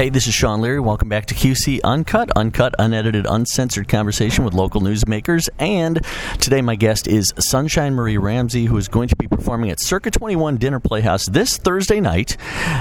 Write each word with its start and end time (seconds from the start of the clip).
Hey, 0.00 0.08
this 0.08 0.26
is 0.26 0.32
Sean 0.32 0.62
Leary. 0.62 0.80
Welcome 0.80 1.10
back 1.10 1.26
to 1.26 1.34
QC 1.34 1.80
Uncut, 1.84 2.30
uncut, 2.34 2.74
unedited, 2.78 3.26
uncensored 3.28 3.86
conversation 3.86 4.46
with 4.46 4.54
local 4.54 4.80
newsmakers. 4.80 5.50
And 5.58 6.00
today, 6.38 6.62
my 6.62 6.74
guest 6.74 7.06
is 7.06 7.34
Sunshine 7.38 7.92
Marie 7.92 8.16
Ramsey, 8.16 8.64
who 8.64 8.78
is 8.78 8.88
going 8.88 9.08
to 9.08 9.16
be 9.16 9.28
performing 9.28 9.68
at 9.68 9.78
Circa 9.78 10.10
21 10.10 10.56
Dinner 10.56 10.80
Playhouse 10.80 11.26
this 11.26 11.58
Thursday 11.58 12.00
night. 12.00 12.38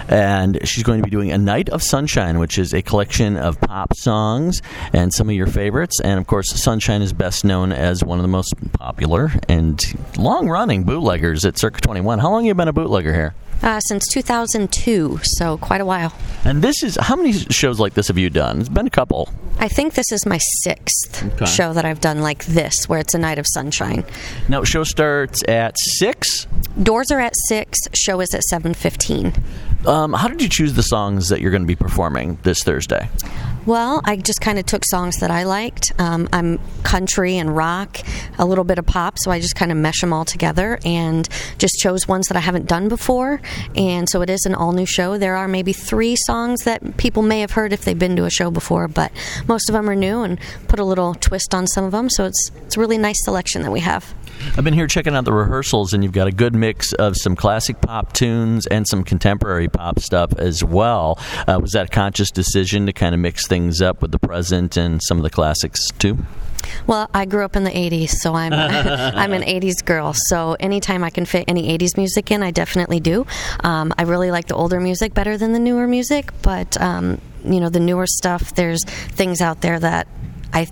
And 0.07 0.65
she's 0.65 0.83
going 0.83 1.01
to 1.01 1.03
be 1.03 1.09
doing 1.09 1.29
A 1.29 1.37
Night 1.37 1.67
of 1.67 1.83
Sunshine, 1.83 2.39
which 2.39 2.57
is 2.57 2.73
a 2.73 2.81
collection 2.81 3.35
of 3.35 3.59
pop 3.59 3.93
songs 3.97 4.61
and 4.93 5.13
some 5.13 5.27
of 5.27 5.35
your 5.35 5.47
favorites. 5.47 5.99
And 5.99 6.21
of 6.21 6.25
course, 6.25 6.47
Sunshine 6.63 7.01
is 7.01 7.11
best 7.11 7.43
known 7.43 7.73
as 7.73 8.01
one 8.01 8.17
of 8.17 8.21
the 8.21 8.29
most 8.29 8.53
popular 8.71 9.29
and 9.49 9.77
long 10.17 10.47
running 10.47 10.85
bootleggers 10.85 11.43
at 11.43 11.57
Circa 11.57 11.81
21. 11.81 12.19
How 12.19 12.31
long 12.31 12.43
have 12.43 12.47
you 12.47 12.53
been 12.53 12.69
a 12.69 12.73
bootlegger 12.73 13.13
here? 13.13 13.35
Uh, 13.61 13.79
since 13.81 14.07
2002, 14.07 15.19
so 15.23 15.57
quite 15.57 15.81
a 15.81 15.85
while. 15.85 16.13
And 16.45 16.61
this 16.61 16.81
is 16.81 16.95
how 16.95 17.15
many 17.17 17.33
shows 17.33 17.77
like 17.79 17.93
this 17.93 18.07
have 18.07 18.17
you 18.17 18.29
done? 18.29 18.59
It's 18.61 18.69
been 18.69 18.87
a 18.87 18.89
couple. 18.89 19.29
I 19.59 19.67
think 19.67 19.95
this 19.95 20.11
is 20.13 20.25
my 20.25 20.37
sixth 20.63 21.25
Okay. 21.33 21.45
show 21.45 21.73
that 21.73 21.83
I've 21.83 21.99
done 21.99 22.21
like 22.21 22.45
this, 22.45 22.87
where 22.87 22.99
it's 22.99 23.13
a 23.13 23.17
night 23.17 23.37
of 23.37 23.45
sunshine. 23.49 24.05
Now, 24.47 24.63
show 24.63 24.85
starts 24.85 25.43
at 25.49 25.75
six. 25.77 26.47
Doors 26.81 27.11
are 27.11 27.19
at 27.19 27.33
six. 27.47 27.77
Show 27.93 28.21
is 28.21 28.33
at 28.33 28.43
7:15. 28.49 29.33
Um, 29.85 30.13
how 30.13 30.29
did 30.29 30.41
you 30.41 30.47
choose 30.49 30.73
the 30.75 30.83
songs 30.83 31.27
that 31.27 31.41
you're 31.41 31.51
going 31.51 31.63
to 31.63 31.67
be 31.67 31.75
performing 31.75 32.37
this 32.43 32.63
Thursday? 32.63 33.09
Well, 33.65 34.01
I 34.05 34.15
just 34.15 34.41
kind 34.41 34.57
of 34.57 34.65
took 34.65 34.83
songs 34.85 35.17
that 35.17 35.29
I 35.29 35.43
liked. 35.43 35.91
Um, 35.99 36.27
I'm 36.33 36.59
country 36.83 37.37
and 37.37 37.55
rock, 37.55 37.99
a 38.37 38.45
little 38.45 38.63
bit 38.63 38.79
of 38.79 38.85
pop, 38.85 39.19
so 39.19 39.31
I 39.31 39.39
just 39.39 39.55
kind 39.55 39.71
of 39.71 39.77
mesh 39.77 40.01
them 40.01 40.13
all 40.13 40.25
together 40.25 40.79
and 40.85 41.27
just 41.57 41.75
chose 41.77 42.07
ones 42.07 42.27
that 42.27 42.37
I 42.37 42.39
haven't 42.39 42.67
done 42.67 42.87
before. 42.87 43.41
And 43.75 44.09
so 44.09 44.21
it 44.21 44.29
is 44.29 44.45
an 44.45 44.55
all 44.55 44.71
new 44.71 44.85
show. 44.85 45.17
There 45.17 45.35
are 45.35 45.47
maybe 45.47 45.73
three 45.73 46.15
songs 46.15 46.63
that 46.63 46.97
people 46.97 47.21
may 47.21 47.41
have 47.41 47.51
heard 47.51 47.73
if 47.73 47.83
they've 47.83 47.99
been 47.99 48.15
to 48.15 48.25
a 48.25 48.29
show 48.29 48.49
before, 48.49 48.87
but 48.87 49.11
most 49.47 49.69
of 49.69 49.73
them 49.73 49.89
are 49.89 49.95
new 49.95 50.21
and 50.21 50.39
put 50.67 50.79
a 50.79 50.85
little 50.85 51.13
twist 51.13 51.53
on 51.53 51.67
some 51.67 51.83
of 51.83 51.91
them. 51.91 52.09
So 52.09 52.25
it's 52.25 52.51
it's 52.65 52.77
a 52.77 52.79
really 52.79 52.97
nice 52.97 53.23
selection 53.23 53.61
that 53.63 53.71
we 53.71 53.81
have. 53.81 54.13
I've 54.57 54.63
been 54.63 54.73
here 54.73 54.87
checking 54.87 55.15
out 55.15 55.25
the 55.25 55.33
rehearsals, 55.33 55.93
and 55.93 56.03
you've 56.03 56.13
got 56.13 56.27
a 56.27 56.31
good 56.31 56.55
mix 56.55 56.93
of 56.93 57.15
some 57.17 57.35
classic 57.35 57.81
pop 57.81 58.13
tunes 58.13 58.67
and 58.67 58.87
some 58.87 59.03
contemporary 59.03 59.67
pop 59.67 59.99
stuff 59.99 60.33
as 60.37 60.63
well. 60.63 61.19
Uh, 61.47 61.59
was 61.61 61.71
that 61.71 61.87
a 61.87 61.89
conscious 61.89 62.31
decision 62.31 62.85
to 62.85 62.93
kind 62.93 63.13
of 63.13 63.21
mix 63.21 63.47
things 63.47 63.81
up 63.81 64.01
with 64.01 64.11
the 64.11 64.19
present 64.19 64.77
and 64.77 65.01
some 65.03 65.17
of 65.17 65.23
the 65.23 65.29
classics 65.29 65.87
too? 65.99 66.17
Well, 66.87 67.09
I 67.13 67.25
grew 67.25 67.45
up 67.45 67.55
in 67.55 67.63
the 67.63 67.71
80s, 67.71 68.09
so 68.09 68.33
I'm 68.35 68.53
I'm 68.53 69.33
an 69.33 69.43
80s 69.43 69.83
girl. 69.83 70.13
So 70.13 70.55
anytime 70.59 71.03
I 71.03 71.09
can 71.09 71.25
fit 71.25 71.45
any 71.47 71.77
80s 71.77 71.97
music 71.97 72.31
in, 72.31 72.43
I 72.43 72.51
definitely 72.51 72.99
do. 72.99 73.25
Um, 73.63 73.93
I 73.97 74.03
really 74.03 74.31
like 74.31 74.47
the 74.47 74.55
older 74.55 74.79
music 74.79 75.13
better 75.13 75.37
than 75.37 75.53
the 75.53 75.59
newer 75.59 75.87
music, 75.87 76.31
but 76.41 76.79
um, 76.81 77.19
you 77.43 77.59
know, 77.59 77.69
the 77.69 77.79
newer 77.79 78.07
stuff, 78.07 78.55
there's 78.55 78.83
things 78.83 79.41
out 79.41 79.61
there 79.61 79.79
that 79.79 80.07
I 80.53 80.67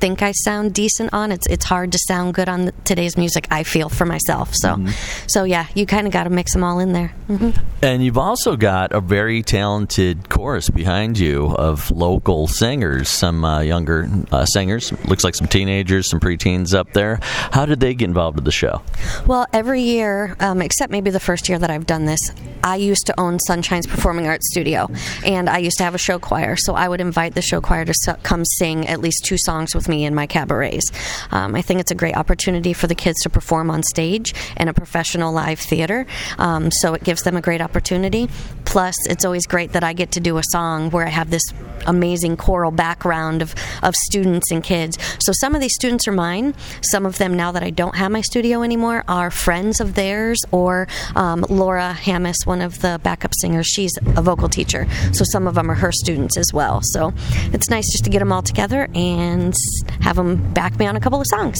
think 0.00 0.22
I 0.22 0.32
sound 0.32 0.74
decent 0.74 1.12
on. 1.12 1.32
It's 1.32 1.46
it's 1.48 1.64
hard 1.64 1.92
to 1.92 1.98
sound 1.98 2.34
good 2.34 2.48
on 2.48 2.66
the, 2.66 2.72
today's 2.84 3.16
music. 3.16 3.46
I 3.50 3.62
feel 3.62 3.88
for 3.88 4.06
myself. 4.06 4.50
So 4.54 4.84
so 5.26 5.44
yeah, 5.44 5.66
you 5.74 5.86
kind 5.86 6.06
of 6.06 6.12
got 6.12 6.24
to 6.24 6.30
mix 6.30 6.52
them 6.52 6.64
all 6.64 6.78
in 6.78 6.92
there. 6.92 7.08
hmm 7.26 7.50
And 7.82 8.04
you've 8.04 8.18
also 8.18 8.56
got 8.56 8.92
a 8.92 9.00
very 9.00 9.42
talented 9.42 10.28
chorus 10.28 10.70
behind 10.70 11.18
you 11.18 11.54
of 11.56 11.90
local 11.90 12.46
singers, 12.48 13.08
some 13.08 13.44
uh, 13.44 13.60
younger 13.60 14.08
uh, 14.32 14.44
singers. 14.46 14.92
Looks 15.06 15.24
like 15.24 15.34
some 15.34 15.46
teenagers, 15.48 16.08
some 16.10 16.20
preteens 16.20 16.74
up 16.74 16.92
there. 16.92 17.18
How 17.22 17.66
did 17.66 17.80
they 17.80 17.94
get 17.94 18.06
involved 18.06 18.36
with 18.36 18.44
the 18.44 18.52
show? 18.52 18.82
Well, 19.26 19.46
every 19.52 19.82
year, 19.82 20.36
um, 20.40 20.62
except 20.62 20.90
maybe 20.90 21.10
the 21.10 21.20
first 21.20 21.48
year 21.48 21.58
that 21.58 21.70
I've 21.70 21.86
done 21.86 22.04
this, 22.04 22.20
I 22.62 22.76
used 22.76 23.06
to 23.06 23.20
own 23.20 23.38
Sunshine's 23.46 23.86
Performing 23.86 24.26
Arts 24.26 24.48
Studio, 24.50 24.90
and 25.24 25.48
I 25.48 25.58
used 25.58 25.78
to 25.78 25.84
have 25.84 25.94
a 25.94 25.98
show 25.98 26.18
choir. 26.18 26.56
So 26.56 26.74
I 26.74 26.88
would 26.88 27.00
invite 27.00 27.34
the 27.34 27.42
show 27.42 27.60
choir 27.60 27.84
to 27.84 28.18
come 28.22 28.44
sing 28.44 28.86
at 28.86 29.00
least 29.00 29.24
two 29.24 29.38
songs 29.38 29.74
with 29.74 29.87
me 29.88 30.04
in 30.04 30.14
my 30.14 30.26
cabarets. 30.26 30.90
Um, 31.30 31.54
I 31.54 31.62
think 31.62 31.80
it's 31.80 31.90
a 31.90 31.94
great 31.94 32.16
opportunity 32.16 32.72
for 32.72 32.86
the 32.86 32.94
kids 32.94 33.20
to 33.22 33.30
perform 33.30 33.70
on 33.70 33.82
stage 33.82 34.34
in 34.56 34.68
a 34.68 34.74
professional 34.74 35.32
live 35.32 35.58
theater. 35.58 36.06
Um, 36.38 36.70
so 36.70 36.94
it 36.94 37.04
gives 37.04 37.22
them 37.22 37.36
a 37.36 37.40
great 37.40 37.60
opportunity. 37.60 38.28
Plus, 38.68 38.94
it's 39.06 39.24
always 39.24 39.46
great 39.46 39.72
that 39.72 39.82
I 39.82 39.94
get 39.94 40.12
to 40.12 40.20
do 40.20 40.36
a 40.36 40.42
song 40.50 40.90
where 40.90 41.06
I 41.06 41.08
have 41.08 41.30
this 41.30 41.42
amazing 41.86 42.36
choral 42.36 42.70
background 42.70 43.40
of, 43.40 43.54
of 43.82 43.94
students 43.94 44.50
and 44.50 44.62
kids. 44.62 44.98
So 45.20 45.32
some 45.32 45.54
of 45.54 45.62
these 45.62 45.74
students 45.74 46.06
are 46.06 46.12
mine. 46.12 46.54
Some 46.82 47.06
of 47.06 47.16
them, 47.16 47.34
now 47.34 47.52
that 47.52 47.62
I 47.62 47.70
don't 47.70 47.96
have 47.96 48.12
my 48.12 48.20
studio 48.20 48.62
anymore, 48.62 49.04
are 49.08 49.30
friends 49.30 49.80
of 49.80 49.94
theirs. 49.94 50.38
Or 50.50 50.86
um, 51.16 51.46
Laura 51.48 51.96
Hammis, 51.98 52.44
one 52.44 52.60
of 52.60 52.80
the 52.80 53.00
backup 53.02 53.32
singers, 53.40 53.66
she's 53.66 53.92
a 54.16 54.22
vocal 54.22 54.50
teacher. 54.50 54.86
So 55.12 55.24
some 55.24 55.46
of 55.46 55.54
them 55.54 55.70
are 55.70 55.74
her 55.74 55.92
students 55.92 56.36
as 56.36 56.52
well. 56.52 56.80
So 56.82 57.14
it's 57.54 57.70
nice 57.70 57.90
just 57.90 58.04
to 58.04 58.10
get 58.10 58.18
them 58.18 58.32
all 58.32 58.42
together 58.42 58.88
and 58.94 59.54
have 60.00 60.16
them 60.16 60.52
back 60.52 60.78
me 60.78 60.86
on 60.86 60.94
a 60.94 61.00
couple 61.00 61.20
of 61.20 61.26
songs. 61.28 61.58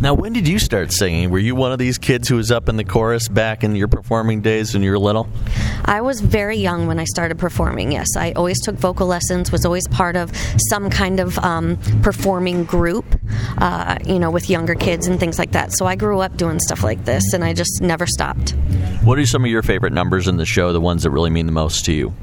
Now, 0.00 0.14
when 0.14 0.32
did 0.32 0.46
you 0.46 0.60
start 0.60 0.92
singing? 0.92 1.30
Were 1.30 1.38
you 1.38 1.56
one 1.56 1.72
of 1.72 1.78
these 1.78 1.98
kids 1.98 2.28
who 2.28 2.36
was 2.36 2.52
up 2.52 2.68
in 2.68 2.76
the 2.76 2.84
chorus 2.84 3.26
back 3.26 3.64
in 3.64 3.74
your 3.74 3.88
performing 3.88 4.40
days 4.40 4.72
when 4.72 4.84
you 4.84 4.92
were 4.92 4.98
little? 4.98 5.28
I 5.84 6.00
was 6.00 6.20
very 6.20 6.43
young 6.50 6.86
when 6.86 6.98
I 6.98 7.04
started 7.04 7.38
performing. 7.38 7.92
Yes, 7.92 8.08
I 8.16 8.32
always 8.32 8.60
took 8.60 8.76
vocal 8.76 9.06
lessons. 9.06 9.52
Was 9.52 9.64
always 9.64 9.86
part 9.88 10.16
of 10.16 10.32
some 10.70 10.90
kind 10.90 11.20
of 11.20 11.38
um, 11.38 11.76
performing 12.02 12.64
group, 12.64 13.04
uh, 13.58 13.98
you 14.04 14.18
know, 14.18 14.30
with 14.30 14.50
younger 14.50 14.74
kids 14.74 15.06
and 15.06 15.18
things 15.20 15.38
like 15.38 15.52
that. 15.52 15.72
So 15.72 15.86
I 15.86 15.96
grew 15.96 16.20
up 16.20 16.36
doing 16.36 16.60
stuff 16.60 16.82
like 16.82 17.04
this, 17.04 17.32
and 17.32 17.44
I 17.44 17.52
just 17.52 17.80
never 17.80 18.06
stopped. 18.06 18.54
What 19.04 19.18
are 19.18 19.26
some 19.26 19.44
of 19.44 19.50
your 19.50 19.62
favorite 19.62 19.92
numbers 19.92 20.28
in 20.28 20.38
the 20.38 20.46
show, 20.46 20.72
the 20.72 20.80
ones 20.80 21.02
that 21.02 21.10
really 21.10 21.28
mean 21.28 21.44
the 21.44 21.52
most 21.52 21.84
to 21.84 21.92
you? 21.92 22.14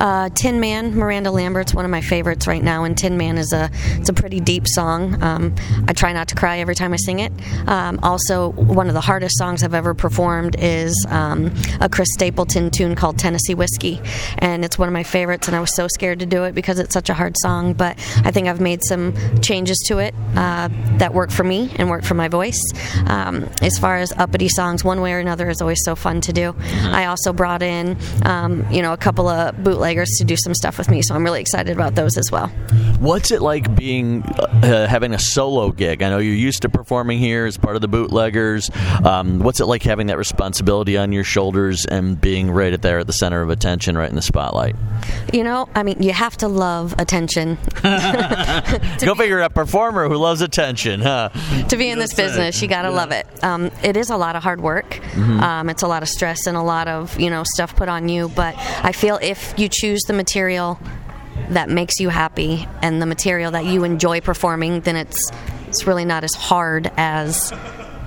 Uh, 0.00 0.28
Tin 0.28 0.60
Man, 0.60 0.94
Miranda 0.94 1.32
Lambert's 1.32 1.74
one 1.74 1.84
of 1.84 1.90
my 1.90 2.00
favorites 2.00 2.46
right 2.46 2.62
now, 2.62 2.84
and 2.84 2.96
Tin 2.96 3.18
Man 3.18 3.36
is 3.36 3.52
a 3.52 3.68
it's 3.96 4.08
a 4.08 4.12
pretty 4.12 4.38
deep 4.38 4.68
song. 4.68 5.20
Um, 5.24 5.56
I 5.88 5.92
try 5.92 6.12
not 6.12 6.28
to 6.28 6.36
cry 6.36 6.58
every 6.60 6.76
time 6.76 6.92
I 6.92 6.98
sing 6.98 7.18
it. 7.18 7.32
Um, 7.66 7.98
also, 8.04 8.50
one 8.52 8.86
of 8.86 8.94
the 8.94 9.00
hardest 9.00 9.38
songs 9.38 9.64
I've 9.64 9.74
ever 9.74 9.92
performed 9.92 10.54
is 10.60 10.94
um, 11.08 11.52
a 11.80 11.88
Chris 11.88 12.08
Stapleton 12.12 12.70
tune 12.70 12.94
called 12.94 13.18
Tennessee 13.18 13.56
Whiskey, 13.56 14.00
and 14.38 14.64
it's 14.64 14.78
one 14.78 14.88
of 14.88 14.92
my 14.92 15.02
favorites. 15.02 15.48
And 15.48 15.56
I 15.56 15.60
was 15.60 15.74
so 15.74 15.88
scared 15.88 16.20
to 16.20 16.26
do 16.26 16.44
it 16.44 16.54
because 16.54 16.78
it's 16.78 16.94
such 16.94 17.10
a 17.10 17.14
hard 17.14 17.34
song, 17.38 17.72
but 17.72 17.98
I 18.24 18.30
think 18.30 18.46
I've 18.46 18.60
made 18.60 18.84
some 18.84 19.14
changes 19.40 19.82
to 19.88 19.98
it 19.98 20.14
uh, 20.36 20.68
that 20.98 21.12
work 21.12 21.32
for 21.32 21.42
me 21.42 21.72
and 21.74 21.90
work 21.90 22.04
for 22.04 22.14
my 22.14 22.28
voice. 22.28 22.62
Um, 23.06 23.48
as 23.62 23.76
far 23.80 23.96
as 23.96 24.12
uppity 24.12 24.48
songs, 24.48 24.84
one 24.84 25.00
way 25.00 25.12
or 25.12 25.18
another 25.18 25.50
is 25.50 25.60
always 25.60 25.80
so 25.84 25.96
fun 25.96 26.19
to 26.22 26.32
do. 26.32 26.54
I 26.84 27.06
also 27.06 27.32
brought 27.32 27.62
in, 27.62 27.96
um, 28.24 28.70
you 28.70 28.82
know, 28.82 28.92
a 28.92 28.96
couple 28.96 29.28
of 29.28 29.56
bootleggers 29.62 30.08
to 30.18 30.24
do 30.24 30.36
some 30.36 30.54
stuff 30.54 30.78
with 30.78 30.90
me, 30.90 31.02
so 31.02 31.14
I'm 31.14 31.24
really 31.24 31.40
excited 31.40 31.72
about 31.72 31.94
those 31.94 32.16
as 32.16 32.30
well. 32.30 32.48
What's 32.98 33.30
it 33.30 33.42
like 33.42 33.74
being 33.74 34.22
uh, 34.22 34.86
having 34.86 35.14
a 35.14 35.18
solo 35.18 35.70
gig? 35.72 36.02
I 36.02 36.10
know 36.10 36.18
you're 36.18 36.34
used 36.34 36.62
to 36.62 36.68
performing 36.68 37.18
here 37.18 37.46
as 37.46 37.56
part 37.56 37.76
of 37.76 37.82
the 37.82 37.88
bootleggers. 37.88 38.70
Um, 39.04 39.38
what's 39.40 39.60
it 39.60 39.66
like 39.66 39.82
having 39.82 40.08
that 40.08 40.18
responsibility 40.18 40.96
on 40.96 41.12
your 41.12 41.24
shoulders 41.24 41.86
and 41.86 42.20
being 42.20 42.50
right 42.50 42.72
at 42.72 42.82
there 42.82 42.98
at 42.98 43.06
the 43.06 43.12
center 43.12 43.42
of 43.42 43.50
attention, 43.50 43.96
right 43.96 44.08
in 44.08 44.16
the 44.16 44.22
spotlight? 44.22 44.76
You 45.32 45.44
know, 45.44 45.68
I 45.74 45.82
mean, 45.82 46.02
you 46.02 46.12
have 46.12 46.36
to 46.38 46.48
love 46.48 46.94
attention 46.98 47.58
Go 47.82 49.14
figure, 49.14 49.40
a 49.40 49.50
performer 49.50 50.08
who 50.08 50.16
loves 50.16 50.40
attention, 50.40 51.00
huh? 51.00 51.30
to 51.68 51.76
be 51.76 51.88
in 51.88 51.98
this 51.98 52.14
business. 52.14 52.60
You 52.60 52.68
got 52.68 52.82
to 52.82 52.90
love 52.90 53.10
it. 53.12 53.26
Um, 53.42 53.70
it 53.82 53.96
is 53.96 54.10
a 54.10 54.16
lot 54.16 54.36
of 54.36 54.42
hard 54.42 54.60
work. 54.60 55.00
Um, 55.16 55.68
it's 55.70 55.82
a 55.82 55.88
lot 55.88 56.02
of 56.02 56.08
stress 56.10 56.46
and 56.46 56.56
a 56.56 56.62
lot 56.62 56.88
of 56.88 57.18
you 57.18 57.30
know 57.30 57.42
stuff 57.54 57.74
put 57.76 57.88
on 57.88 58.08
you. 58.08 58.28
But 58.28 58.54
I 58.58 58.92
feel 58.92 59.18
if 59.22 59.54
you 59.56 59.68
choose 59.68 60.02
the 60.02 60.12
material 60.12 60.78
that 61.50 61.68
makes 61.68 61.98
you 62.00 62.08
happy 62.08 62.66
and 62.82 63.00
the 63.00 63.06
material 63.06 63.50
that 63.52 63.64
you 63.64 63.84
enjoy 63.84 64.20
performing, 64.20 64.80
then 64.80 64.96
it's 64.96 65.30
it's 65.68 65.86
really 65.86 66.04
not 66.04 66.24
as 66.24 66.34
hard 66.34 66.90
as 66.96 67.52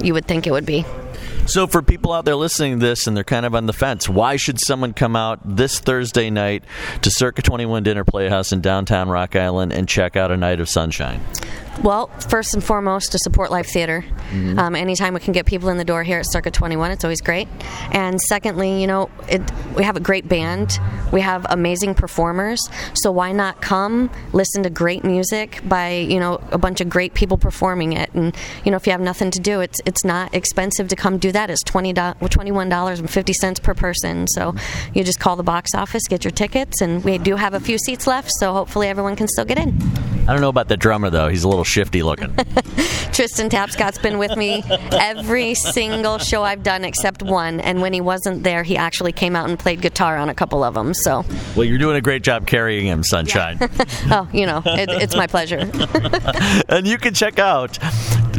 you 0.02 0.14
would 0.14 0.26
think 0.26 0.48
it 0.48 0.52
would 0.52 0.66
be. 0.66 0.86
So, 1.46 1.68
for 1.68 1.82
people 1.82 2.14
out 2.14 2.24
there 2.24 2.38
listening 2.38 2.80
to 2.80 2.86
this 2.86 3.06
and 3.06 3.18
they're 3.18 3.26
kind 3.26 3.46
of 3.46 3.54
on 3.54 3.66
the 3.66 3.74
fence, 3.74 4.08
why 4.08 4.38
should 4.38 4.60
someone 4.62 4.94
come 4.94 5.16
out 5.18 5.40
this 5.44 5.78
Thursday 5.78 6.30
night 6.30 6.64
to 7.02 7.12
Circa 7.12 7.42
21 7.42 7.84
Dinner 7.84 8.06
Playhouse 8.06 8.54
in 8.54 8.62
downtown 8.62 9.10
Rock 9.10 9.36
Island 9.36 9.74
and 9.74 9.88
check 9.88 10.16
out 10.16 10.32
A 10.32 10.38
Night 10.38 10.62
of 10.62 10.70
Sunshine? 10.70 11.20
Well, 11.82 12.08
first 12.30 12.54
and 12.54 12.64
foremost, 12.64 13.12
to 13.14 13.20
support 13.20 13.52
live 13.52 13.66
theater. 13.66 14.06
Um, 14.58 14.76
anytime 14.76 15.14
we 15.14 15.20
can 15.20 15.34
get 15.34 15.46
people 15.46 15.70
in 15.70 15.78
the 15.78 15.84
door 15.84 16.04
here 16.04 16.20
at 16.20 16.26
Circa 16.32 16.50
21, 16.52 16.92
it's 16.92 17.04
always 17.04 17.22
great. 17.22 17.48
And 17.92 18.20
secondly, 18.22 18.80
you 18.82 18.88
know, 18.88 19.10
it, 19.28 19.42
we 19.76 19.84
have 19.84 19.96
a 19.96 20.00
great 20.00 20.28
band. 20.28 20.80
We 21.12 21.22
have 21.22 21.46
amazing 21.50 21.96
performers. 21.96 22.60
So 22.96 23.12
why 23.12 23.32
not 23.32 23.62
come 23.62 24.10
listen 24.34 24.64
to 24.64 24.70
great 24.70 25.04
music 25.04 25.62
by 25.68 25.92
you 25.92 26.20
know 26.20 26.42
a 26.52 26.58
bunch 26.58 26.82
of 26.82 26.90
great 26.90 27.14
people 27.14 27.38
performing 27.38 27.94
it? 27.94 28.14
And 28.14 28.36
you 28.64 28.72
know, 28.72 28.78
if 28.78 28.86
you 28.86 28.92
have 28.92 29.02
nothing 29.02 29.32
to 29.32 29.40
do, 29.40 29.62
it's 29.62 29.80
it's 29.86 30.04
not 30.04 30.34
expensive 30.34 30.88
to 30.90 30.96
come 30.96 31.18
do 31.18 31.32
that. 31.32 31.50
It's 31.50 31.64
twenty 31.64 31.94
twenty 31.94 32.52
one 32.52 32.70
dollars 32.70 33.00
and 33.00 33.10
fifty 33.10 33.34
cents 33.34 33.60
per 33.60 33.74
person. 33.74 34.28
So 34.30 34.56
you 34.94 35.04
just 35.04 35.20
call 35.20 35.36
the 35.36 35.44
box 35.44 35.76
office, 35.76 36.04
get 36.08 36.24
your 36.24 36.32
tickets, 36.32 36.82
and 36.82 37.04
we 37.04 37.18
do 37.18 37.36
have 37.36 37.54
a 37.54 37.60
few 37.60 37.78
seats 37.78 38.08
left. 38.08 38.32
So 38.40 38.54
hopefully 38.54 38.88
everyone 38.88 39.16
can 39.16 39.28
still 39.28 39.46
get 39.46 39.58
in. 39.58 39.78
I 40.26 40.32
don't 40.32 40.42
know 40.42 40.50
about 40.50 40.70
the 40.70 40.78
drummer 40.78 41.10
though. 41.10 41.28
He's 41.28 41.44
a 41.44 41.50
little 41.50 41.66
shifty 41.66 42.02
looking. 42.02 42.34
Tristan 43.12 43.50
Tapscott's 43.50 44.00
been 44.00 44.18
with 44.18 44.36
me 44.36 44.64
every 44.92 45.54
single 45.54 46.18
show 46.18 46.44
I've 46.44 46.64
done 46.64 46.84
except 46.84 47.22
one, 47.22 47.60
and 47.60 47.80
when 47.80 47.94
he 47.94 48.02
wasn't 48.02 48.44
there, 48.44 48.64
he 48.64 48.76
actually 48.76 49.12
came 49.12 49.36
out 49.36 49.50
and 49.50 49.60
played 49.60 49.82
guitar 49.82 50.18
on 50.18 50.30
a 50.30 50.34
couple 50.34 50.64
of 50.64 50.74
them. 50.74 50.94
So, 50.96 51.24
well, 51.56 51.66
you're 51.66 51.78
doing 51.78 51.96
a 51.96 52.02
great 52.02 52.24
job 52.24 52.48
carrying 52.48 52.88
him, 52.88 53.04
Sunshine. 53.04 53.58
oh, 54.10 54.28
you 54.34 54.48
know, 54.48 54.64
it, 54.66 54.90
it's 54.90 55.16
my 55.16 55.28
pleasure. 55.28 55.58
and 56.70 56.88
you 56.88 56.98
can 56.98 57.14
check 57.14 57.38
out 57.38 57.78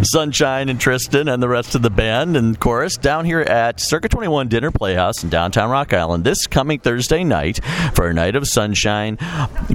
Sunshine 0.03 0.69
and 0.69 0.81
Tristan 0.81 1.29
and 1.29 1.43
the 1.43 1.49
rest 1.49 1.75
of 1.75 1.83
the 1.83 1.91
band 1.91 2.37
and 2.37 2.59
chorus 2.59 2.97
down 2.97 3.25
here 3.25 3.41
at 3.41 3.81
Circa 3.81 4.09
21 4.09 4.49
Dinner 4.49 4.71
Playhouse 4.71 5.23
in 5.23 5.31
downtown 5.31 5.71
Rock 5.71 5.93
Island 5.93 6.25
this 6.25 6.47
coming 6.47 6.81
Thursday 6.81 7.23
night 7.25 7.61
for 7.95 8.09
a 8.09 8.15
night 8.15 8.37
of 8.37 8.47
sunshine. 8.49 9.19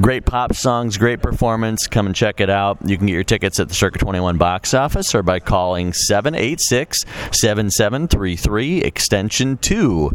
Great 0.01 0.25
pop 0.25 0.53
songs, 0.53 0.97
great 0.97 1.21
performance. 1.21 1.87
Come 1.87 2.05
and 2.05 2.15
check 2.15 2.41
it 2.41 2.49
out. 2.49 2.77
You 2.85 2.97
can 2.97 3.07
get 3.07 3.13
your 3.13 3.23
tickets 3.23 3.59
at 3.59 3.69
the 3.69 3.73
Circa 3.73 3.99
21 3.99 4.37
box 4.37 4.73
office 4.73 5.15
or 5.15 5.23
by 5.23 5.39
calling 5.39 5.93
786 5.93 7.03
7733 7.31 8.81
extension 8.81 9.57
2. 9.57 10.11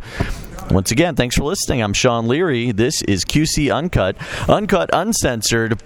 Once 0.70 0.90
again, 0.90 1.14
thanks 1.14 1.36
for 1.36 1.44
listening. 1.44 1.82
I'm 1.82 1.92
Sean 1.92 2.26
Leary. 2.26 2.72
This 2.72 3.02
is 3.02 3.24
QC 3.24 3.74
Uncut, 3.74 4.16
uncut, 4.48 4.90
uncensored 4.92 5.82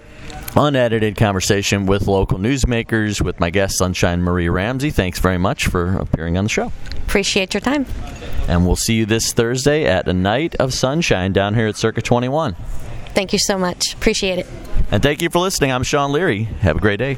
unedited 0.55 1.17
conversation 1.17 1.85
with 1.85 2.07
local 2.07 2.37
newsmakers 2.37 3.21
with 3.21 3.39
my 3.39 3.49
guest 3.49 3.77
sunshine 3.77 4.21
marie 4.21 4.49
ramsey. 4.49 4.89
Thanks 4.89 5.19
very 5.19 5.37
much 5.37 5.67
for 5.67 5.97
appearing 5.97 6.37
on 6.37 6.45
the 6.45 6.49
show. 6.49 6.71
Appreciate 6.97 7.53
your 7.53 7.61
time. 7.61 7.85
And 8.47 8.65
we'll 8.65 8.75
see 8.75 8.95
you 8.95 9.05
this 9.05 9.33
thursday 9.33 9.85
at 9.85 10.07
a 10.07 10.13
night 10.13 10.55
of 10.55 10.73
sunshine 10.73 11.33
down 11.33 11.55
here 11.55 11.67
at 11.67 11.75
circa 11.75 12.01
21 12.01 12.55
thank 13.19 13.33
you 13.33 13.39
so 13.39 13.57
much. 13.57 13.93
Appreciate 13.95 14.39
it. 14.39 14.47
And 14.91 15.03
thank 15.03 15.21
you 15.21 15.29
for 15.29 15.39
listening. 15.39 15.73
I'm 15.73 15.83
sean 15.83 16.13
leary. 16.13 16.43
Have 16.43 16.77
a 16.77 16.79
great 16.79 16.97
day 16.97 17.17